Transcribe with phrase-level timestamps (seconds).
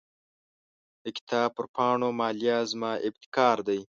[1.03, 3.79] د کتاب پر پاڼو مالیه زما ابتکار دی.